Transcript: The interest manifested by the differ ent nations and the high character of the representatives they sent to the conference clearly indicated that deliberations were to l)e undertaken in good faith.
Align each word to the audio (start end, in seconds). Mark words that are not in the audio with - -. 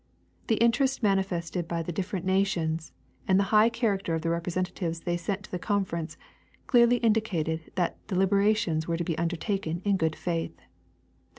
The 0.47 0.55
interest 0.55 1.03
manifested 1.03 1.67
by 1.67 1.83
the 1.83 1.91
differ 1.91 2.17
ent 2.17 2.25
nations 2.25 2.91
and 3.27 3.39
the 3.39 3.43
high 3.53 3.69
character 3.69 4.15
of 4.15 4.23
the 4.23 4.31
representatives 4.31 5.01
they 5.01 5.15
sent 5.15 5.43
to 5.43 5.51
the 5.51 5.59
conference 5.59 6.17
clearly 6.65 6.95
indicated 6.97 7.69
that 7.75 7.99
deliberations 8.07 8.87
were 8.87 8.97
to 8.97 9.05
l)e 9.07 9.15
undertaken 9.17 9.79
in 9.85 9.97
good 9.97 10.15
faith. 10.15 10.59